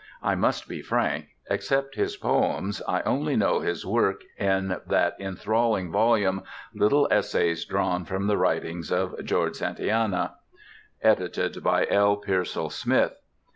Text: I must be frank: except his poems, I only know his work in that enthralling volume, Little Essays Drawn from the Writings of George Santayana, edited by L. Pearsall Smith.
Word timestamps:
I 0.23 0.33
must 0.33 0.67
be 0.67 0.81
frank: 0.81 1.27
except 1.47 1.93
his 1.93 2.17
poems, 2.17 2.81
I 2.87 3.01
only 3.01 3.35
know 3.35 3.59
his 3.59 3.85
work 3.85 4.23
in 4.35 4.77
that 4.87 5.15
enthralling 5.19 5.91
volume, 5.91 6.41
Little 6.73 7.07
Essays 7.11 7.65
Drawn 7.65 8.03
from 8.05 8.25
the 8.25 8.35
Writings 8.37 8.91
of 8.91 9.13
George 9.23 9.57
Santayana, 9.57 10.37
edited 11.03 11.63
by 11.63 11.85
L. 11.87 12.15
Pearsall 12.17 12.71
Smith. 12.71 13.13